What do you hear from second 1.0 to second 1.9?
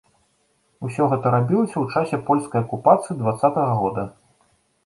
гэта рабілася ў